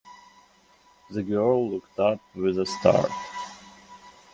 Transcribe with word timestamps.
The 1.11 1.21
girl 1.21 1.69
looked 1.69 1.99
up 1.99 2.21
with 2.33 2.57
a 2.57 2.65
start. 2.65 3.11